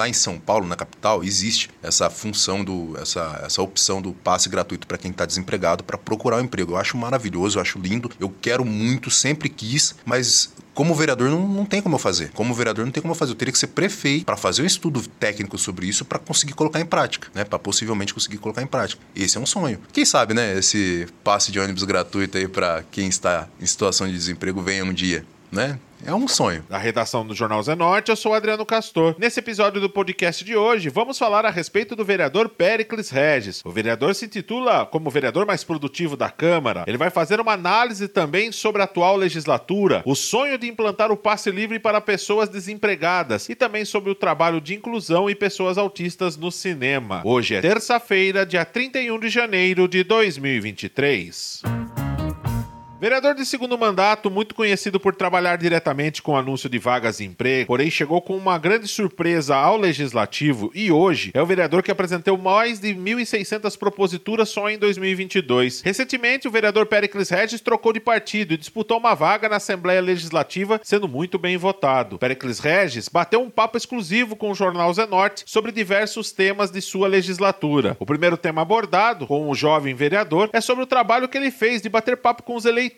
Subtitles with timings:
[0.00, 4.48] lá em São Paulo, na capital, existe essa função do essa, essa opção do passe
[4.48, 6.72] gratuito para quem está desempregado para procurar um emprego.
[6.72, 8.10] Eu acho maravilhoso, eu acho lindo.
[8.18, 12.30] Eu quero muito, sempre quis, mas como vereador não, não tem como eu fazer.
[12.32, 13.32] Como vereador não tem como eu fazer.
[13.32, 16.80] Eu teria que ser prefeito para fazer um estudo técnico sobre isso para conseguir colocar
[16.80, 17.44] em prática, né?
[17.44, 19.02] Para possivelmente conseguir colocar em prática.
[19.14, 19.78] Esse é um sonho.
[19.92, 20.58] Quem sabe, né?
[20.58, 24.94] Esse passe de ônibus gratuito aí para quem está em situação de desemprego venha um
[24.94, 25.78] dia, né?
[26.04, 26.64] É um sonho.
[26.68, 29.14] Da redação do Jornal Zenorte, eu sou Adriano Castor.
[29.18, 33.60] Nesse episódio do podcast de hoje, vamos falar a respeito do vereador Pericles Regis.
[33.64, 36.84] O vereador se intitula como o vereador mais produtivo da Câmara.
[36.86, 41.16] Ele vai fazer uma análise também sobre a atual legislatura, o sonho de implantar o
[41.16, 46.36] passe livre para pessoas desempregadas e também sobre o trabalho de inclusão e pessoas autistas
[46.36, 47.20] no cinema.
[47.24, 51.79] Hoje é terça-feira, dia 31 de janeiro de 2023.
[53.00, 57.68] Vereador de segundo mandato, muito conhecido por trabalhar diretamente com anúncio de vagas de emprego,
[57.68, 62.36] porém chegou com uma grande surpresa ao legislativo e hoje é o vereador que apresentou
[62.36, 65.80] mais de 1.600 proposituras só em 2022.
[65.80, 70.78] Recentemente, o vereador Pericles Regis trocou de partido e disputou uma vaga na Assembleia Legislativa,
[70.84, 72.18] sendo muito bem votado.
[72.18, 77.08] Pericles Regis bateu um papo exclusivo com o jornal Zenorte sobre diversos temas de sua
[77.08, 77.96] legislatura.
[77.98, 81.80] O primeiro tema abordado com o jovem vereador é sobre o trabalho que ele fez
[81.80, 82.89] de bater papo com os eleitores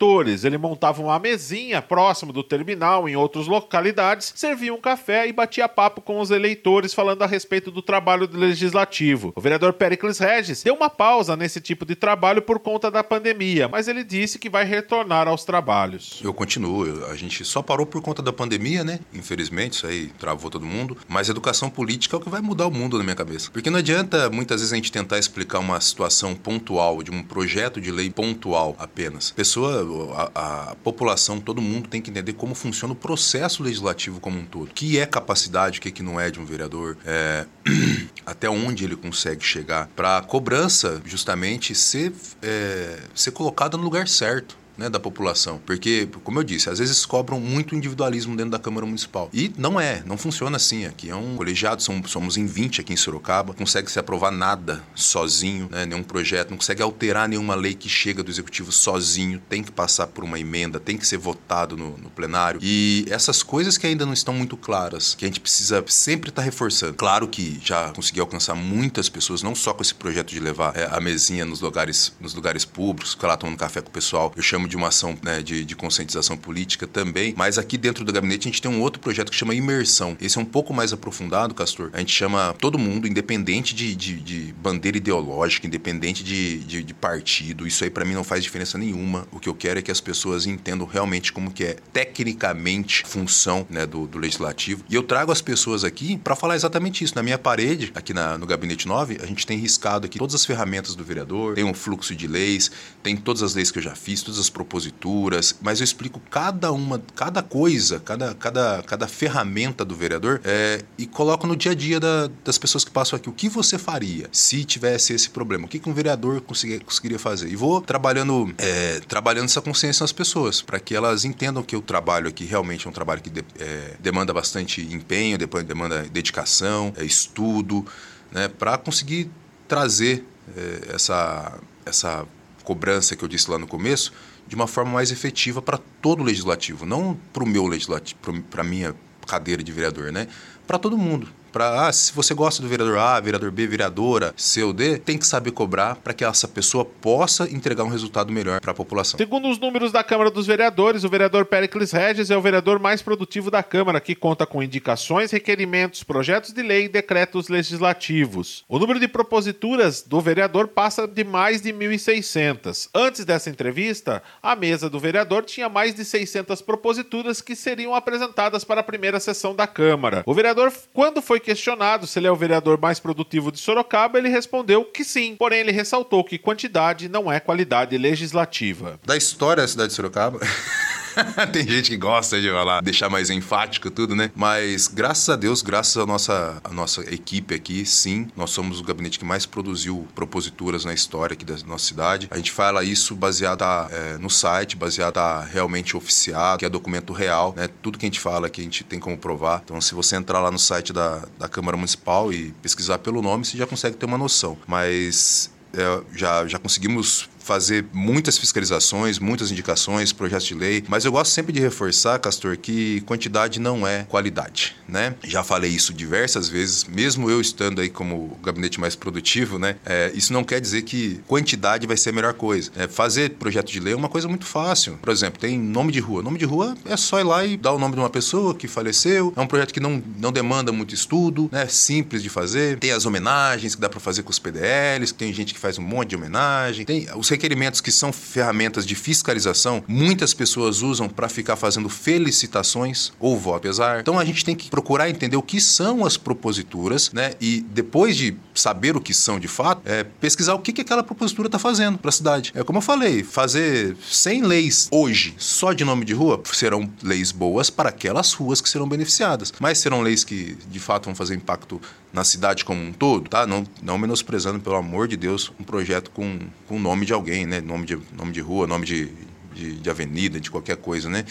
[0.44, 5.68] Ele montava uma mesinha próximo do terminal em outras localidades, servia um café e batia
[5.68, 9.32] papo com os eleitores falando a respeito do trabalho do legislativo.
[9.36, 13.68] O vereador Pericles Regis deu uma pausa nesse tipo de trabalho por conta da pandemia,
[13.68, 16.20] mas ele disse que vai retornar aos trabalhos.
[16.22, 19.00] Eu continuo, a gente só parou por conta da pandemia, né?
[19.12, 22.70] Infelizmente, isso aí travou todo mundo, mas educação política é o que vai mudar o
[22.70, 23.50] mundo na minha cabeça.
[23.50, 27.80] Porque não adianta muitas vezes a gente tentar explicar uma situação pontual de um projeto
[27.80, 29.30] de lei pontual apenas.
[29.30, 29.81] Pessoa
[30.14, 34.44] a, a, população, todo mundo tem que entender como funciona o processo legislativo como um
[34.44, 34.70] todo.
[34.70, 37.46] O que é capacidade, o que, é que não é de um vereador, é,
[38.24, 44.08] até onde ele consegue chegar, para a cobrança justamente ser, é, ser colocada no lugar
[44.08, 45.60] certo né, da população.
[45.66, 49.28] Porque, como eu disse, às vezes cobram muito individualismo dentro da Câmara Municipal.
[49.32, 50.86] E não é, não funciona assim.
[50.86, 55.68] Aqui é um colegiado, somos em 20 aqui em Sorocaba, consegue se aprovar nada sozinho,
[55.70, 59.70] né, nenhum projeto, não consegue alterar nenhuma lei que chega do Executivo sozinho, tem que
[59.70, 62.60] passar por uma emenda, tem que ser votado no, no plenário.
[62.62, 66.42] E essas coisas que ainda não estão muito claras, que a gente precisa sempre estar
[66.42, 66.94] tá reforçando.
[66.94, 70.88] Claro que já consegui alcançar muitas pessoas, não só com esse projeto de levar é,
[70.90, 74.32] a mesinha nos lugares, nos lugares públicos, ficar lá tomando café com o pessoal.
[74.36, 78.04] Eu chamo chamo de uma ação né, de, de, conscientização política também, mas aqui dentro
[78.04, 80.16] do gabinete a gente tem um outro projeto que chama Imersão.
[80.20, 81.90] Esse é um pouco mais aprofundado, Castor.
[81.92, 87.66] A gente chama todo mundo, independente de, de, de bandeira ideológica, independente de, de partido.
[87.66, 89.26] Isso aí para mim não faz diferença nenhuma.
[89.32, 93.66] O que eu quero é que as pessoas entendam realmente como que é tecnicamente função
[93.68, 94.84] né, do, do legislativo.
[94.88, 97.14] E eu trago as pessoas aqui para falar exatamente isso.
[97.16, 100.44] Na minha parede, aqui na, no Gabinete 9, a gente tem riscado aqui todas as
[100.44, 102.70] ferramentas do vereador, tem um fluxo de leis,
[103.02, 106.70] tem todas as leis que eu já fiz, todas as proposituras, mas eu explico cada
[106.70, 111.74] uma, cada coisa, cada, cada, cada ferramenta do vereador é, e coloco no dia a
[111.74, 113.28] dia da, das pessoas que passam aqui.
[113.28, 115.64] O que você faria se tivesse esse problema?
[115.64, 117.48] O que, que um vereador conseguir, conseguiria fazer?
[117.48, 121.82] E vou trabalhando, é, trabalhando essa consciência nas pessoas, para que elas entendam que o
[121.82, 126.92] trabalho aqui realmente é um trabalho que de, é, demanda bastante empenho, depois demanda dedicação,
[126.96, 127.84] é, estudo,
[128.30, 129.30] né, para conseguir
[129.66, 130.26] trazer
[130.56, 132.26] é, essa, essa
[132.62, 134.12] cobrança que eu disse lá no começo
[134.46, 138.18] de uma forma mais efetiva para todo o legislativo, não para o meu legislativo,
[138.50, 138.94] para a minha
[139.26, 140.28] cadeira de vereador, né?
[140.66, 144.62] Para todo mundo para ah, se você gosta do vereador A, vereador B, vereadora C
[144.62, 148.60] ou D, tem que saber cobrar para que essa pessoa possa entregar um resultado melhor
[148.60, 149.18] para a população.
[149.18, 153.02] Segundo os números da Câmara dos Vereadores, o vereador Pericles Regis é o vereador mais
[153.02, 158.64] produtivo da Câmara, que conta com indicações, requerimentos, projetos de lei e decretos legislativos.
[158.68, 162.88] O número de proposituras do vereador passa de mais de 1.600.
[162.94, 168.64] Antes dessa entrevista, a mesa do vereador tinha mais de 600 proposituras que seriam apresentadas
[168.64, 170.22] para a primeira sessão da Câmara.
[170.24, 174.28] O vereador, quando foi questionado se ele é o vereador mais produtivo de Sorocaba, ele
[174.28, 178.98] respondeu que sim, porém ele ressaltou que quantidade não é qualidade legislativa.
[179.04, 180.40] Da história da cidade de Sorocaba.
[181.52, 184.30] Tem gente que gosta de falar, deixar mais enfático tudo, né?
[184.34, 188.84] Mas graças a Deus, graças à nossa, à nossa equipe aqui, sim, nós somos o
[188.84, 192.28] gabinete que mais produziu proposituras na história aqui da nossa cidade.
[192.30, 195.12] A gente fala isso baseado é, no site, baseado
[195.50, 197.68] realmente oficial, que é documento real, né?
[197.80, 199.62] Tudo que a gente fala aqui a gente tem como provar.
[199.64, 203.44] Então, se você entrar lá no site da, da Câmara Municipal e pesquisar pelo nome,
[203.44, 204.56] você já consegue ter uma noção.
[204.66, 211.12] Mas é, já, já conseguimos fazer muitas fiscalizações, muitas indicações, projetos de lei, mas eu
[211.12, 215.14] gosto sempre de reforçar, Castor, que quantidade não é qualidade, né?
[215.24, 219.76] Já falei isso diversas vezes, mesmo eu estando aí como gabinete mais produtivo, né?
[219.84, 222.70] É, isso não quer dizer que quantidade vai ser a melhor coisa.
[222.76, 224.98] É, fazer projeto de lei é uma coisa muito fácil.
[225.00, 226.22] Por exemplo, tem nome de rua.
[226.22, 228.68] Nome de rua é só ir lá e dar o nome de uma pessoa que
[228.68, 229.32] faleceu.
[229.36, 231.66] É um projeto que não, não demanda muito estudo, né?
[231.66, 232.78] Simples de fazer.
[232.78, 235.82] Tem as homenagens que dá para fazer com os PDLs, tem gente que faz um
[235.82, 236.84] monte de homenagem.
[236.84, 243.12] Tem os requerimentos que são ferramentas de fiscalização, muitas pessoas usam para ficar fazendo felicitações
[243.18, 244.00] ou voto apesar.
[244.00, 247.32] Então a gente tem que procurar entender o que são as proposituras, né?
[247.40, 251.02] E depois de saber o que são de fato, é, pesquisar o que, que aquela
[251.02, 252.52] propositura está fazendo para a cidade.
[252.54, 257.32] É como eu falei, fazer 100 leis hoje só de nome de rua serão leis
[257.32, 261.34] boas para aquelas ruas que serão beneficiadas, mas serão leis que de fato vão fazer
[261.34, 261.80] impacto
[262.12, 263.46] na cidade como um todo, tá?
[263.46, 267.60] Não, não menosprezando, pelo amor de Deus, um projeto com o nome de alguém, né?
[267.60, 269.10] Nome de, nome de rua, nome de,
[269.54, 271.24] de, de avenida, de qualquer coisa, né?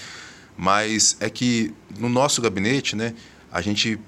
[0.58, 3.14] Mas é que no nosso gabinete, né,
[3.52, 4.00] a gente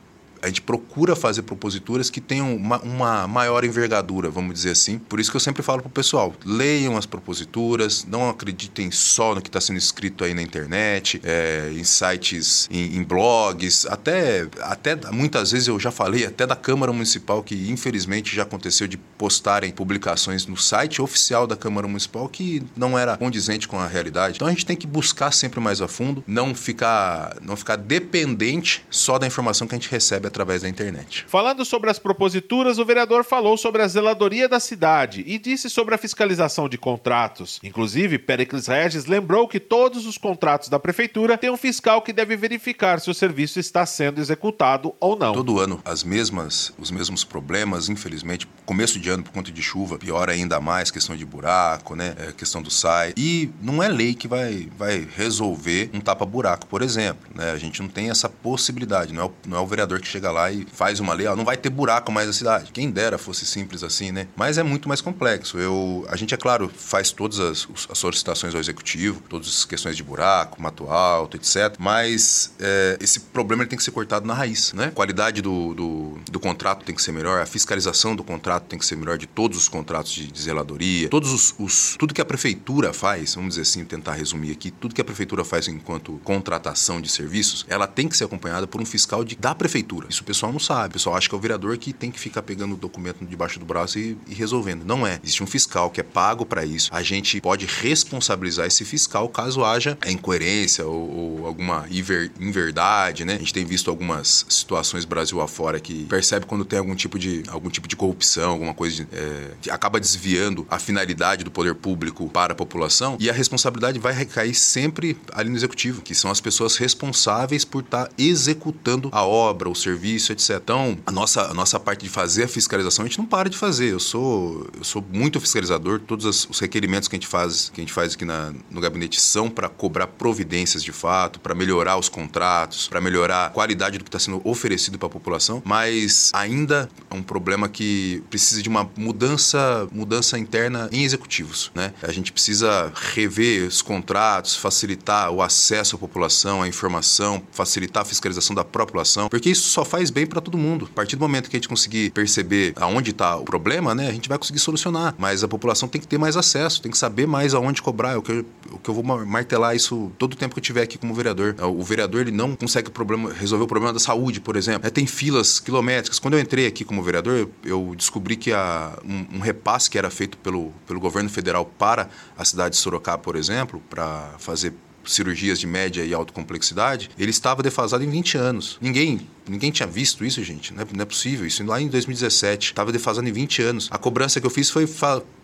[0.44, 5.00] a gente procura fazer proposituras que tenham uma, uma, maior envergadura, vamos dizer assim.
[5.00, 9.34] Por isso que eu sempre falo para o pessoal: leiam as proposituras, não acreditem só
[9.34, 14.46] no que está sendo escrito aí na internet, é, em sites, em, em, blogs, até,
[14.60, 18.98] até muitas vezes eu já falei até da Câmara Municipal que infelizmente já aconteceu de
[18.98, 24.36] postarem publicações no site oficial da Câmara Municipal que não era condizente com a realidade.
[24.36, 28.86] Então a gente tem que buscar sempre mais a fundo, não ficar, não ficar dependente
[28.90, 31.26] só da informação que a gente recebe através da internet.
[31.28, 35.94] Falando sobre as proposituras, o vereador falou sobre a zeladoria da cidade e disse sobre
[35.94, 37.60] a fiscalização de contratos.
[37.64, 42.36] Inclusive, Pericles Regis lembrou que todos os contratos da prefeitura têm um fiscal que deve
[42.36, 45.34] verificar se o serviço está sendo executado ou não.
[45.34, 49.98] Todo ano as mesmas, os mesmos problemas, infelizmente, começo de ano por conta de chuva,
[50.00, 53.14] pior ainda mais, questão de buraco, né, é, questão do SAI.
[53.16, 57.52] E não é lei que vai, vai resolver um tapa-buraco, por exemplo, né?
[57.52, 60.23] A gente não tem essa possibilidade, não é o, não é o vereador que chega
[60.24, 62.72] chega lá e faz uma lei, ó, não vai ter buraco mais na cidade.
[62.72, 64.28] Quem dera fosse simples assim, né?
[64.36, 65.58] Mas é muito mais complexo.
[65.58, 69.98] Eu, a gente, é claro, faz todas as, as solicitações ao executivo, todas as questões
[69.98, 71.76] de buraco, mato alto, etc.
[71.78, 74.86] Mas é, esse problema tem que ser cortado na raiz, né?
[74.86, 78.80] A qualidade do, do, do, contrato tem que ser melhor, a fiscalização do contrato tem
[78.80, 82.22] que ser melhor de todos os contratos de, de zeladoria, todos os, os, tudo que
[82.22, 86.20] a prefeitura faz, vamos dizer assim, tentar resumir aqui, tudo que a prefeitura faz enquanto
[86.24, 90.08] contratação de serviços, ela tem que ser acompanhada por um fiscal de, da prefeitura.
[90.14, 90.90] Isso o pessoal não sabe.
[90.90, 93.60] O pessoal acha que é o vereador que tem que ficar pegando o documento debaixo
[93.60, 94.86] do braço e, e resolvendo.
[94.86, 95.20] Não é.
[95.24, 96.90] Existe um fiscal que é pago para isso.
[96.94, 103.36] A gente pode responsabilizar esse fiscal caso haja incoerência ou, ou alguma inver, inverdade, né?
[103.36, 107.44] A gente tem visto algumas situações Brasil afora que percebe quando tem algum tipo de,
[107.48, 111.76] algum tipo de corrupção, alguma coisa de, é, que acaba desviando a finalidade do poder
[111.76, 116.30] público para a população e a responsabilidade vai recair sempre ali no executivo, que são
[116.30, 120.60] as pessoas responsáveis por estar tá executando a obra, o serviço serviço, etc.
[120.62, 123.58] Então, a nossa, a nossa parte de fazer a fiscalização, a gente não para de
[123.58, 123.92] fazer.
[123.92, 126.00] Eu sou, eu sou muito fiscalizador.
[126.00, 129.22] Todos os requerimentos que a gente faz, que a gente faz aqui na, no gabinete
[129.22, 134.04] são para cobrar providências de fato, para melhorar os contratos, para melhorar a qualidade do
[134.04, 135.62] que está sendo oferecido para a população.
[135.66, 141.72] Mas ainda é um problema que precisa de uma mudança, mudança interna em executivos.
[141.76, 141.94] Né?
[142.02, 148.06] A gente precisa rever os contratos, facilitar o acesso à população, à informação, facilitar a
[148.06, 150.88] fiscalização da própria população, porque isso só faz bem para todo mundo.
[150.92, 154.12] A partir do momento que a gente conseguir perceber aonde está o problema, né, a
[154.12, 155.14] gente vai conseguir solucionar.
[155.18, 158.14] Mas a população tem que ter mais acesso, tem que saber mais aonde cobrar.
[158.14, 160.62] É o que eu, o que eu vou martelar isso todo o tempo que eu
[160.62, 161.56] estiver aqui como vereador.
[161.58, 164.88] É, o vereador ele não consegue problema, resolver o problema da saúde, por exemplo.
[164.88, 166.20] É, tem filas quilométricas.
[166.20, 169.98] Quando eu entrei aqui como vereador, eu, eu descobri que a, um, um, repasse que
[169.98, 174.74] era feito pelo, pelo governo federal para a cidade de Sorocaba, por exemplo, para fazer
[175.06, 178.78] cirurgias de média e alta complexidade, ele estava defasado em 20 anos.
[178.82, 180.74] Ninguém Ninguém tinha visto isso, gente.
[180.74, 181.46] Não é, não é possível.
[181.46, 182.68] Isso lá em 2017.
[182.68, 183.88] Estava defasado em 20 anos.
[183.92, 184.88] A cobrança que eu fiz foi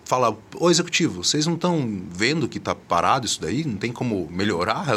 [0.10, 3.64] falar, ô executivo, vocês não estão vendo que está parado isso daí?
[3.64, 4.88] Não tem como melhorar,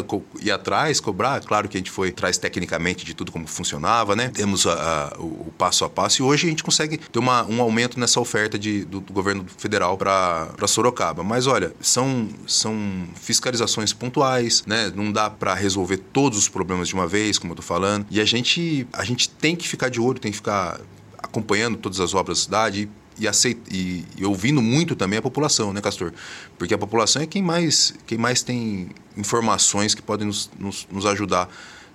[0.40, 1.38] ir atrás, cobrar?
[1.42, 4.30] Claro que a gente foi atrás tecnicamente de tudo como funcionava, né?
[4.30, 7.44] Temos a, a, o, o, passo a passo e hoje a gente consegue ter uma,
[7.44, 11.22] um aumento nessa oferta de, do, do governo federal para Sorocaba.
[11.22, 12.74] Mas olha, são, são
[13.14, 14.90] fiscalizações pontuais, né?
[14.94, 18.06] Não dá para resolver todos os problemas de uma vez, como eu tô falando.
[18.10, 20.80] E a gente, a gente tem que ficar de olho, tem que ficar
[21.18, 25.72] acompanhando todas as obras da cidade e, aceit, e, e, ouvindo muito também a população,
[25.72, 26.12] né, Castor?
[26.58, 31.06] Porque a população é quem mais, quem mais tem informações que podem nos, nos, nos
[31.06, 31.48] ajudar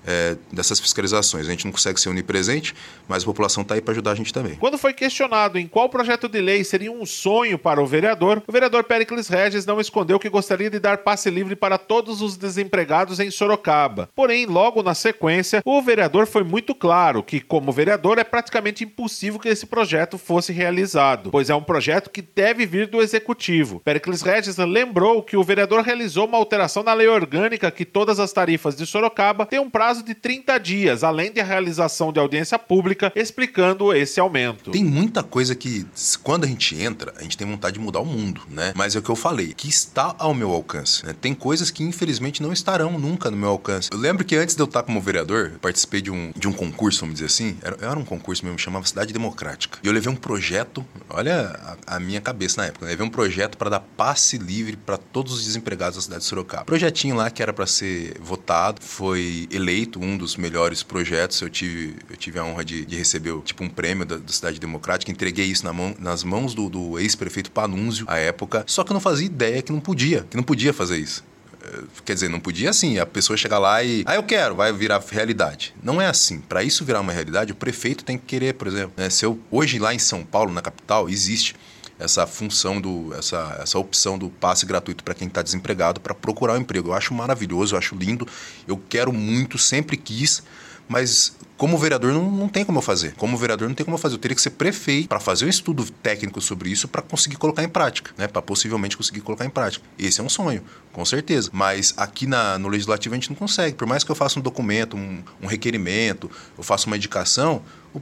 [0.07, 1.47] é, dessas fiscalizações.
[1.47, 2.73] A gente não consegue ser onipresente,
[3.07, 4.55] mas a população está aí para ajudar a gente também.
[4.55, 8.51] Quando foi questionado em qual projeto de lei seria um sonho para o vereador, o
[8.51, 13.19] vereador Pericles Regis não escondeu que gostaria de dar passe livre para todos os desempregados
[13.19, 14.09] em Sorocaba.
[14.15, 19.39] Porém, logo na sequência, o vereador foi muito claro que, como vereador, é praticamente impossível
[19.39, 23.81] que esse projeto fosse realizado, pois é um projeto que deve vir do executivo.
[23.81, 28.31] Pericles Regis lembrou que o vereador realizou uma alteração na lei orgânica que todas as
[28.31, 33.11] tarifas de Sorocaba têm um prazo de 30 dias, além da realização de audiência pública
[33.15, 34.71] explicando esse aumento.
[34.71, 35.85] Tem muita coisa que,
[36.23, 38.73] quando a gente entra, a gente tem vontade de mudar o mundo, né?
[38.75, 41.05] Mas é o que eu falei, que está ao meu alcance.
[41.05, 41.15] Né?
[41.19, 43.89] Tem coisas que, infelizmente, não estarão nunca no meu alcance.
[43.91, 47.01] Eu lembro que antes de eu estar como vereador, participei de um, de um concurso,
[47.01, 47.57] vamos dizer assim.
[47.61, 49.79] Era, era um concurso mesmo, chamava Cidade Democrática.
[49.83, 52.91] E eu levei um projeto, olha a, a minha cabeça na época, né?
[52.91, 56.65] levei um projeto para dar passe livre para todos os desempregados da cidade de Sorocaba.
[56.65, 61.41] Projetinho lá que era para ser votado, foi eleito um dos melhores projetos.
[61.41, 64.59] Eu tive, eu tive a honra de, de receber tipo um prêmio da, da Cidade
[64.59, 65.11] Democrática.
[65.11, 68.63] Entreguei isso na mão, nas mãos do, do ex-prefeito Panunzio à época.
[68.67, 71.23] Só que eu não fazia ideia que não podia, que não podia fazer isso.
[71.63, 74.03] Eh, quer dizer, não podia assim, a pessoa chegar lá e.
[74.05, 75.73] Ah, eu quero, vai virar realidade.
[75.83, 76.39] Não é assim.
[76.39, 78.93] Para isso virar uma realidade, o prefeito tem que querer, por exemplo.
[78.97, 79.09] Né?
[79.09, 81.55] Se eu, hoje lá em São Paulo, na capital, existe
[81.99, 86.53] essa função do essa, essa opção do passe gratuito para quem está desempregado para procurar
[86.53, 86.89] um emprego.
[86.89, 88.27] Eu acho maravilhoso, eu acho lindo.
[88.67, 90.43] Eu quero muito, sempre quis,
[90.87, 93.13] mas como vereador não, não tem como eu fazer.
[93.15, 94.15] Como vereador não tem como eu fazer.
[94.15, 97.63] Eu teria que ser prefeito para fazer um estudo técnico sobre isso para conseguir colocar
[97.63, 98.27] em prática, né?
[98.27, 99.83] Para possivelmente conseguir colocar em prática.
[99.97, 100.61] Esse é um sonho,
[100.93, 101.49] com certeza.
[101.51, 103.75] Mas aqui na, no legislativo a gente não consegue.
[103.75, 107.63] Por mais que eu faça um documento, um, um requerimento, eu faça uma indicação,
[107.93, 107.99] o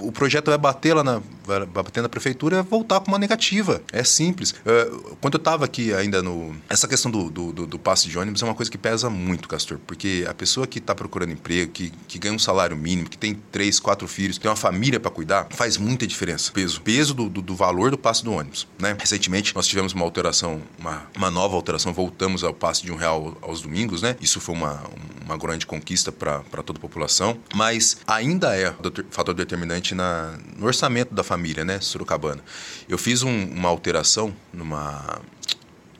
[0.00, 3.82] o projeto vai bater lá na, vai bater na prefeitura e voltar com uma negativa.
[3.92, 4.50] É simples.
[4.50, 6.54] Uh, quando eu estava aqui ainda no.
[6.68, 9.48] Essa questão do, do, do, do, passe de ônibus é uma coisa que pesa muito,
[9.48, 13.18] Castor, porque a pessoa que está procurando emprego, que, que ganha um salário mínimo, que
[13.18, 16.52] tem três, quatro filhos, tem uma família para cuidar, faz muita diferença.
[16.52, 16.80] Peso.
[16.82, 18.66] Peso do, do, do, valor do passe do ônibus.
[18.78, 18.96] Né?
[18.98, 23.36] Recentemente nós tivemos uma alteração, uma, uma nova alteração, voltamos ao passe de um real
[23.40, 24.16] aos domingos, né?
[24.20, 24.82] Isso foi uma,
[25.24, 28.74] uma grande conquista para toda a população, mas ainda é
[29.10, 32.42] fator determinante na, no orçamento da família, né, Sorocabana.
[32.88, 35.20] Eu fiz um, uma alteração numa,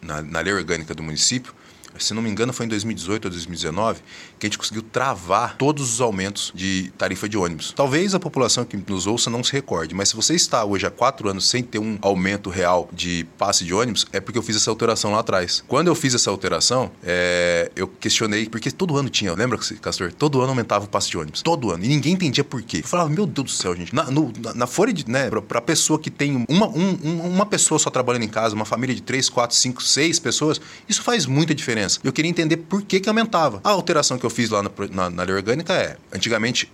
[0.03, 1.55] na, na lei orgânica do município
[1.99, 4.01] se não me engano, foi em 2018 ou 2019,
[4.39, 7.73] que a gente conseguiu travar todos os aumentos de tarifa de ônibus.
[7.75, 10.91] Talvez a população que nos ouça não se recorde, mas se você está hoje há
[10.91, 14.57] quatro anos sem ter um aumento real de passe de ônibus, é porque eu fiz
[14.57, 15.63] essa alteração lá atrás.
[15.67, 20.13] Quando eu fiz essa alteração, é, eu questionei, porque todo ano tinha, lembra, Castor?
[20.13, 21.43] Todo ano aumentava o passe de ônibus.
[21.43, 21.85] Todo ano.
[21.85, 22.79] E ninguém entendia por quê.
[22.79, 23.95] Eu falava, meu Deus do céu, gente.
[23.95, 27.47] Na, no, na, na folha de, né, pra, pra pessoa que tem uma, um, uma
[27.47, 31.27] pessoa só trabalhando em casa, uma família de três, quatro, cinco, seis pessoas, isso faz
[31.27, 32.01] muita diferença.
[32.03, 33.61] Eu queria entender por que que aumentava.
[33.65, 36.71] A alteração que eu fiz lá na, na, lei orgânica é, antigamente,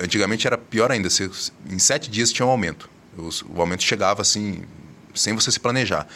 [0.00, 1.30] antigamente era pior ainda, se,
[1.68, 2.88] em sete dias tinha um aumento.
[3.16, 4.62] o aumento chegava assim,
[5.14, 6.06] sem você se planejar.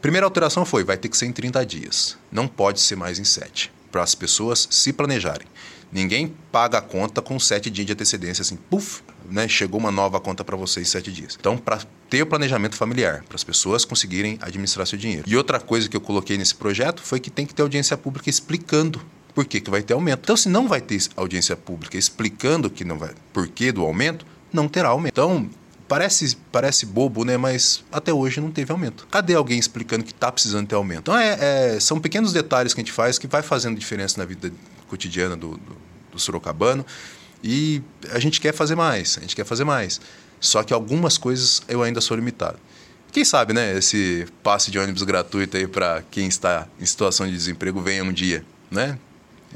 [0.00, 2.16] Primeira alteração foi, vai ter que ser em 30 dias.
[2.32, 5.46] Não pode ser mais em sete, para as pessoas se planejarem.
[5.92, 10.20] Ninguém paga a conta com sete dias de antecedência, assim, puf, né, chegou uma nova
[10.20, 11.36] conta para você em sete dias.
[11.38, 15.24] Então, para ter o planejamento familiar, para as pessoas conseguirem administrar seu dinheiro.
[15.26, 18.30] E outra coisa que eu coloquei nesse projeto foi que tem que ter audiência pública
[18.30, 19.00] explicando
[19.34, 20.20] por que, que vai ter aumento.
[20.24, 24.26] Então, se não vai ter audiência pública explicando que não vai, por que do aumento,
[24.52, 25.12] não terá aumento.
[25.12, 25.48] Então,
[25.88, 27.36] parece, parece bobo, né?
[27.36, 29.06] Mas até hoje não teve aumento.
[29.10, 31.10] Cadê alguém explicando que está precisando ter aumento?
[31.10, 34.24] Então, é, é, são pequenos detalhes que a gente faz que vai fazendo diferença na
[34.24, 34.52] vida
[34.88, 35.76] cotidiana do, do,
[36.12, 36.84] do sorocabano.
[37.42, 40.00] E a gente quer fazer mais, a gente quer fazer mais.
[40.38, 42.58] Só que algumas coisas eu ainda sou limitado.
[43.12, 43.76] Quem sabe, né?
[43.76, 48.12] Esse passe de ônibus gratuito aí para quem está em situação de desemprego venha um
[48.12, 48.98] dia, né?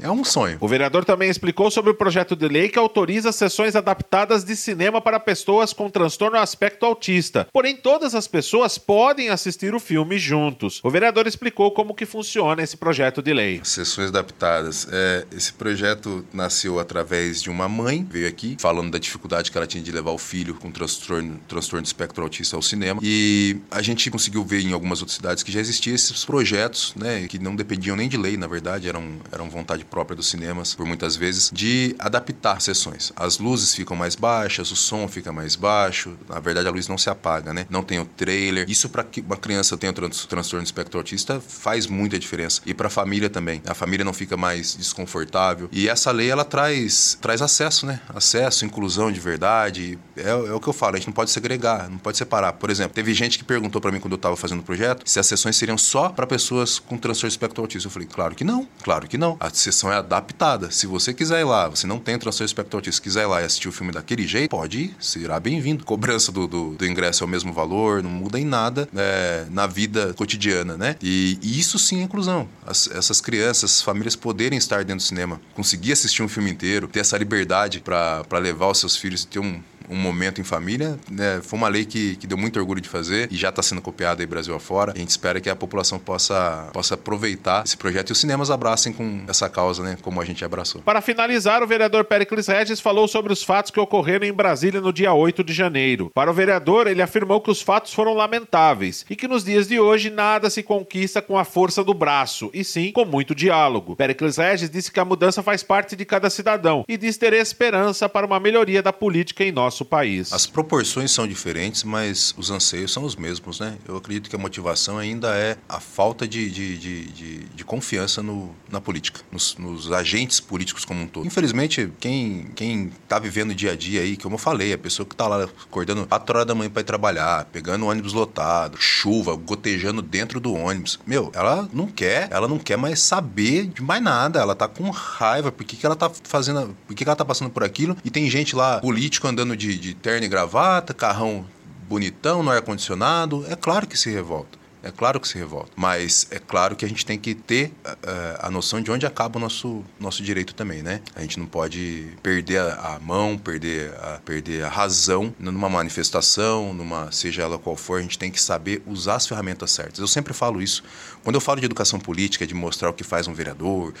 [0.01, 0.57] É um sonho.
[0.59, 5.01] O vereador também explicou sobre o projeto de lei que autoriza sessões adaptadas de cinema
[5.01, 7.47] para pessoas com transtorno aspecto autista.
[7.51, 10.81] Porém, todas as pessoas podem assistir o filme juntos.
[10.83, 13.61] O vereador explicou como que funciona esse projeto de lei.
[13.63, 14.87] Sessões adaptadas.
[14.91, 19.67] É, esse projeto nasceu através de uma mãe, veio aqui, falando da dificuldade que ela
[19.67, 22.99] tinha de levar o filho com transtorno, transtorno de espectro autista ao cinema.
[23.03, 27.27] E a gente conseguiu ver em algumas outras cidades que já existiam esses projetos, né,
[27.27, 30.85] que não dependiam nem de lei, na verdade, eram, eram vontade própria dos cinemas, por
[30.85, 33.11] muitas vezes, de adaptar sessões.
[33.15, 36.97] As luzes ficam mais baixas, o som fica mais baixo, na verdade a luz não
[36.97, 37.65] se apaga, né?
[37.69, 38.69] Não tem o trailer.
[38.69, 42.61] Isso para que uma criança tenha trans transtorno de espectro autista faz muita diferença.
[42.65, 43.61] E para a família também.
[43.65, 45.69] A família não fica mais desconfortável.
[45.71, 47.99] E essa lei ela traz traz acesso, né?
[48.09, 49.97] Acesso, inclusão de verdade.
[50.15, 52.53] É, é o que eu falo, a gente não pode segregar, não pode separar.
[52.53, 55.19] Por exemplo, teve gente que perguntou para mim quando eu estava fazendo o projeto se
[55.19, 57.87] as sessões seriam só para pessoas com transtorno de espectro autista.
[57.87, 59.37] Eu falei, claro que não, claro que não.
[59.39, 60.71] A sessão sessão é adaptada.
[60.71, 63.45] Se você quiser ir lá, você não tem transtorno espectro autista, quiser ir lá e
[63.45, 65.83] assistir o filme daquele jeito, pode ir, será bem-vindo.
[65.85, 69.67] Cobrança do, do, do, ingresso é o mesmo valor, não muda em nada é, na
[69.67, 70.95] vida cotidiana, né?
[71.01, 72.47] E, e isso sim é inclusão.
[72.65, 76.87] As, essas crianças, essas famílias poderem estar dentro do cinema, conseguir assistir um filme inteiro,
[76.87, 80.97] ter essa liberdade para levar os seus filhos e ter um, um momento em família.
[81.09, 81.41] Né?
[81.43, 84.21] Foi uma lei que, que deu muito orgulho de fazer e já está sendo copiada
[84.21, 84.93] aí Brasil afora.
[84.93, 88.93] A gente espera que a população possa, possa aproveitar esse projeto e os cinemas abracem
[88.93, 89.97] com essa causa, né?
[90.01, 90.81] Como a gente abraçou.
[90.81, 94.93] Para finalizar, o vereador Pericles Regis falou sobre os fatos que ocorreram em Brasília no
[94.93, 96.11] dia 8 de janeiro.
[96.13, 99.79] Para o vereador, ele afirmou que os fatos foram lamentáveis e que nos dias de
[99.79, 103.95] hoje nada se conquista com a força do braço, e sim com muito diálogo.
[103.95, 108.07] Pericles Regis disse que a mudança faz parte de cada cidadão e diz ter esperança
[108.07, 110.31] para uma melhoria da política em nosso nosso país.
[110.31, 113.77] As proporções são diferentes, mas os anseios são os mesmos, né?
[113.85, 118.23] Eu acredito que a motivação ainda é a falta de, de, de, de, de confiança
[118.23, 121.27] no, na política, nos, nos, agentes políticos como um todo.
[121.27, 125.05] Infelizmente, quem, quem tá vivendo o dia a dia aí, como eu falei, a pessoa
[125.05, 129.35] que tá lá acordando 4 horas da manhã para ir trabalhar, pegando ônibus lotado, chuva,
[129.35, 134.01] gotejando dentro do ônibus, meu, ela não quer, ela não quer mais saber de mais
[134.01, 137.15] nada, ela tá com raiva, por que, que ela tá fazendo, por que, que ela
[137.15, 140.29] tá passando por aquilo, e tem gente lá, político andando de de, de terno e
[140.29, 141.45] gravata, carrão
[141.89, 144.63] bonitão no ar-condicionado, é claro que se revolta.
[144.83, 145.71] É claro que se revolta.
[145.75, 149.39] Mas é claro que a gente tem que ter uh, a noção de onde acaba
[149.39, 151.01] o nosso, nosso direito também, né?
[151.15, 156.71] A gente não pode perder a, a, mão, perder a, perder a razão numa manifestação,
[156.71, 159.97] numa seja ela qual for, a gente tem que saber usar as ferramentas certas.
[159.97, 160.83] Eu sempre falo isso.
[161.23, 163.91] Quando eu falo de educação política, de mostrar o que faz um vereador,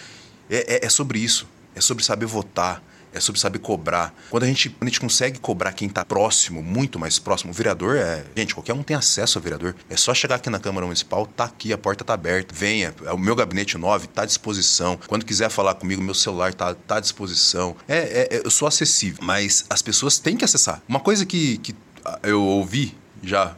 [0.47, 1.47] é, é, é sobre isso.
[1.73, 2.83] É sobre saber votar
[3.15, 4.13] é sobre saber cobrar.
[4.29, 7.53] Quando a gente, quando a gente consegue cobrar quem está próximo, muito mais próximo, o
[7.53, 8.25] vereador é.
[8.35, 9.73] Gente, qualquer um tem acesso ao vereador.
[9.89, 12.53] É só chegar aqui na Câmara Municipal, tá aqui, a porta tá aberta.
[12.53, 14.99] Venha, é o meu gabinete 9 tá à disposição.
[15.07, 17.75] Quando quiser falar comigo, meu celular tá, tá à disposição.
[17.87, 20.81] É, é, é eu sou acessível, mas as pessoas têm que acessar.
[20.87, 21.75] Uma coisa que, que
[22.21, 23.55] eu ouvi já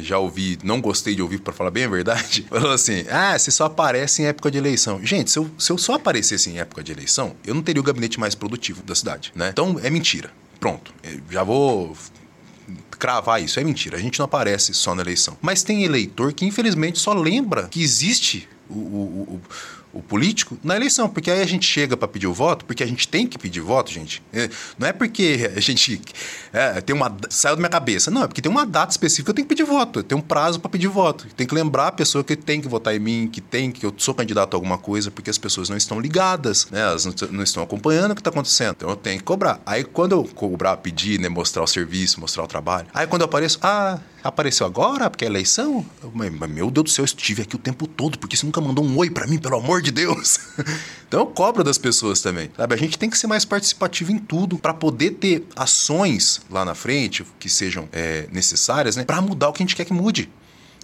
[0.00, 3.50] já ouvi, não gostei de ouvir, para falar bem a verdade, falou assim: ah, você
[3.50, 5.04] só aparece em época de eleição.
[5.04, 7.84] Gente, se eu, se eu só aparecesse em época de eleição, eu não teria o
[7.84, 9.50] gabinete mais produtivo da cidade, né?
[9.50, 10.30] Então é mentira.
[10.58, 10.92] Pronto.
[11.02, 11.96] Eu já vou
[12.90, 13.60] cravar isso.
[13.60, 13.96] É mentira.
[13.96, 15.36] A gente não aparece só na eleição.
[15.40, 19.40] Mas tem eleitor que, infelizmente, só lembra que existe o, o, o
[19.92, 22.86] o político na eleição, porque aí a gente chega para pedir o voto, porque a
[22.86, 24.22] gente tem que pedir voto, gente.
[24.32, 24.48] É,
[24.78, 26.00] não é porque a gente
[26.52, 29.34] é, tem uma saiu da minha cabeça, não é porque tem uma data específica eu
[29.34, 32.22] tenho que pedir voto, tem um prazo para pedir voto, tem que lembrar a pessoa
[32.22, 35.10] que tem que votar em mim, que tem que eu sou candidato a alguma coisa,
[35.10, 36.80] porque as pessoas não estão ligadas, né?
[36.80, 39.60] Elas não estão acompanhando o que está acontecendo, então eu tenho que cobrar.
[39.64, 43.26] Aí quando eu cobrar, pedir, né, mostrar o serviço, mostrar o trabalho, aí quando eu
[43.26, 45.86] apareço, ah Apareceu agora, porque é eleição?
[46.50, 48.96] Meu Deus do céu, eu estive aqui o tempo todo, porque você nunca mandou um
[48.98, 50.38] oi para mim, pelo amor de Deus.
[51.06, 52.50] então eu cobro das pessoas também.
[52.56, 52.74] Sabe?
[52.74, 56.74] A gente tem que ser mais participativo em tudo para poder ter ações lá na
[56.74, 59.04] frente que sejam é, necessárias, né?
[59.04, 60.30] Para mudar o que a gente quer que mude.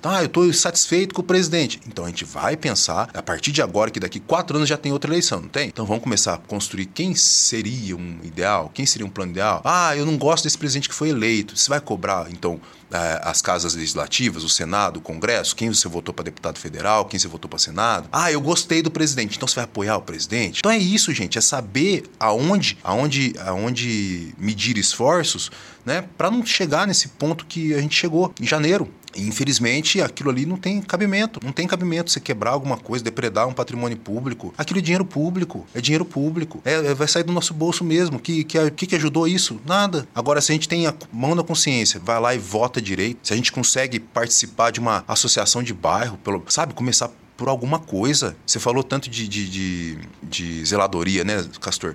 [0.04, 1.80] Ah, eu estou satisfeito com o presidente.
[1.86, 4.92] Então a gente vai pensar, a partir de agora, que daqui quatro anos já tem
[4.92, 5.68] outra eleição, não tem?
[5.68, 9.62] Então vamos começar a construir quem seria um ideal, quem seria um plano ideal.
[9.64, 11.56] Ah, eu não gosto desse presidente que foi eleito.
[11.56, 12.60] Você vai cobrar, então,
[12.92, 17.18] é, as casas legislativas, o Senado, o Congresso, quem você votou para deputado federal, quem
[17.18, 18.08] você votou para Senado.
[18.12, 20.58] Ah, eu gostei do presidente, então você vai apoiar o presidente?
[20.58, 25.50] Então é isso, gente, é saber aonde, aonde, aonde medir esforços,
[25.84, 28.88] né, para não chegar nesse ponto que a gente chegou em janeiro.
[29.16, 31.40] Infelizmente, aquilo ali não tem cabimento.
[31.42, 34.54] Não tem cabimento você quebrar alguma coisa, depredar um patrimônio público.
[34.56, 35.66] Aquilo é dinheiro público.
[35.74, 36.60] É dinheiro público.
[36.64, 38.18] É, é vai sair do nosso bolso mesmo.
[38.18, 39.60] Que, que, que, que ajudou isso?
[39.66, 40.06] Nada.
[40.14, 43.32] Agora, se a gente tem a mão na consciência, vai lá e vota direito, se
[43.32, 48.36] a gente consegue participar de uma associação de bairro, pelo, sabe, começar por alguma coisa.
[48.46, 51.94] Você falou tanto de, de, de, de zeladoria, né, Castor?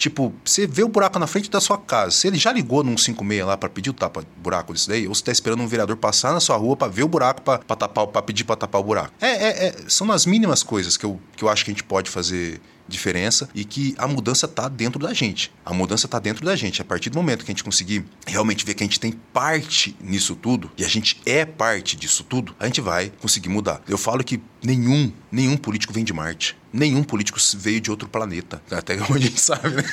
[0.00, 2.12] Tipo, você vê o buraco na frente da sua casa.
[2.12, 5.14] Se ele já ligou num 56 lá para pedir o tapa buraco disso daí, ou
[5.14, 8.06] você tá esperando um vereador passar na sua rua para ver o buraco, para tapar,
[8.06, 9.12] para pedir para tapar o buraco.
[9.20, 11.84] É, é, é, são as mínimas coisas que eu, que eu acho que a gente
[11.84, 15.52] pode fazer diferença e que a mudança está dentro da gente.
[15.64, 16.82] A mudança está dentro da gente.
[16.82, 19.96] A partir do momento que a gente conseguir realmente ver que a gente tem parte
[20.00, 23.80] nisso tudo e a gente é parte disso tudo, a gente vai conseguir mudar.
[23.88, 26.56] Eu falo que nenhum, nenhum político vem de Marte.
[26.72, 28.62] Nenhum político veio de outro planeta.
[28.70, 29.84] Até onde a gente sabe, né?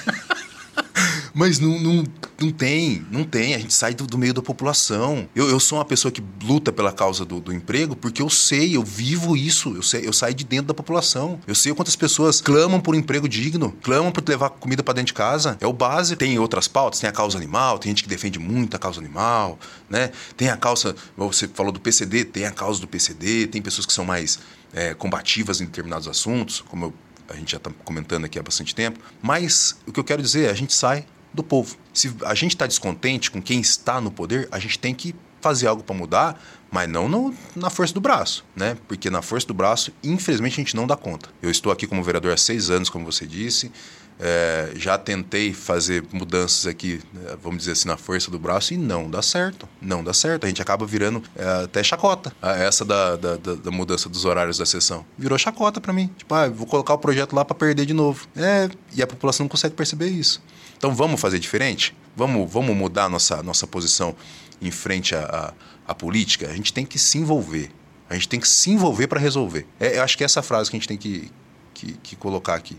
[1.37, 2.03] Mas não, não,
[2.41, 3.53] não tem, não tem.
[3.53, 5.29] A gente sai do, do meio da população.
[5.35, 8.75] Eu, eu sou uma pessoa que luta pela causa do, do, emprego porque eu sei,
[8.75, 9.71] eu vivo isso.
[9.75, 11.39] Eu, sei, eu saio de dentro da população.
[11.45, 15.07] Eu sei quantas pessoas clamam por um emprego digno, clamam por levar comida para dentro
[15.07, 15.55] de casa.
[15.61, 16.17] É o básico.
[16.17, 19.59] Tem outras pautas, tem a causa animal, tem gente que defende muito a causa animal,
[19.87, 20.09] né?
[20.35, 23.93] Tem a causa, você falou do PCD, tem a causa do PCD, tem pessoas que
[23.93, 24.39] são mais
[24.73, 26.93] é, combativas em determinados assuntos, como eu
[27.29, 30.45] a gente já está comentando aqui há bastante tempo, mas o que eu quero dizer
[30.45, 31.05] é a gente sai
[31.37, 31.77] do povo.
[31.93, 35.67] Se a gente está descontente com quem está no poder, a gente tem que fazer
[35.67, 38.75] algo para mudar, mas não no, na força do braço, né?
[38.87, 41.29] Porque na força do braço, infelizmente, a gente não dá conta.
[41.41, 43.71] Eu estou aqui como vereador há seis anos, como você disse.
[44.19, 48.77] É, já tentei fazer mudanças aqui, né, vamos dizer assim, na força do braço e
[48.77, 49.69] não dá certo.
[49.79, 50.45] Não dá certo.
[50.45, 52.33] A gente acaba virando é, até chacota.
[52.41, 55.05] Essa da, da, da, mudança dos horários da sessão.
[55.17, 56.09] Virou chacota para mim.
[56.17, 58.27] Tipo, ah, vou colocar o projeto lá para perder de novo.
[58.35, 60.41] É, e a população não consegue perceber isso.
[60.77, 61.95] Então vamos fazer diferente?
[62.15, 64.15] Vamos, vamos mudar nossa, nossa posição
[64.61, 65.53] em frente à,
[65.87, 66.47] à, à política?
[66.47, 67.71] A gente tem que se envolver.
[68.09, 69.67] A gente tem que se envolver para resolver.
[69.79, 71.31] É, eu acho que é essa frase que a gente tem que,
[71.73, 72.77] que, que colocar aqui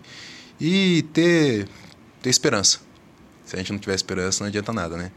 [0.61, 1.69] e ter,
[2.23, 2.81] ter esperança.
[3.45, 5.11] Se a gente não tiver esperança, não adianta nada, né?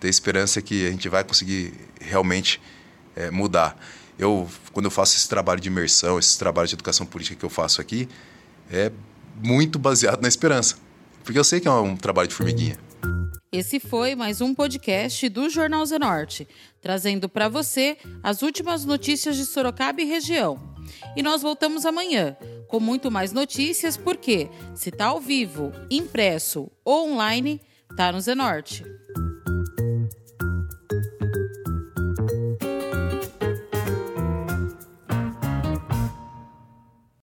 [0.00, 2.60] Ter esperança que a gente vai conseguir realmente
[3.16, 3.76] é, mudar.
[4.18, 7.50] Eu, quando eu faço esse trabalho de imersão, esse trabalho de educação política que eu
[7.50, 8.08] faço aqui,
[8.70, 8.92] é
[9.42, 10.76] muito baseado na esperança.
[11.24, 12.78] Porque eu sei que é um trabalho de formiguinha.
[13.50, 16.46] Esse foi mais um podcast do Jornal Zenorte,
[16.80, 20.58] trazendo para você as últimas notícias de Sorocaba e região.
[21.16, 22.36] E nós voltamos amanhã
[22.68, 27.60] com muito mais notícias, porque se está ao vivo, impresso ou online,
[27.96, 28.84] tá no Zenorte.